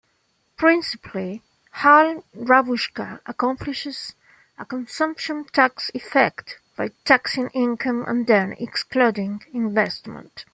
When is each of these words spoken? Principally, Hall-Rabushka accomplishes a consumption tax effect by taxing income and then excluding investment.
Principally, 0.57 1.43
Hall-Rabushka 1.73 3.19
accomplishes 3.27 4.15
a 4.57 4.65
consumption 4.65 5.45
tax 5.53 5.91
effect 5.93 6.57
by 6.75 6.87
taxing 7.05 7.49
income 7.53 8.03
and 8.07 8.25
then 8.25 8.53
excluding 8.53 9.43
investment. 9.53 10.45